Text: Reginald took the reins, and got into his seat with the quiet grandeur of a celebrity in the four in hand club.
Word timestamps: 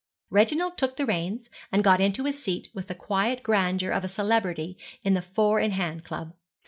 Reginald 0.31 0.79
took 0.79 0.95
the 0.95 1.05
reins, 1.05 1.51
and 1.71 1.83
got 1.83 2.01
into 2.01 2.23
his 2.25 2.41
seat 2.41 2.69
with 2.73 2.87
the 2.87 2.95
quiet 2.95 3.43
grandeur 3.43 3.91
of 3.91 4.03
a 4.03 4.07
celebrity 4.07 4.75
in 5.03 5.13
the 5.13 5.21
four 5.21 5.59
in 5.59 5.69
hand 5.73 6.03
club. 6.03 6.33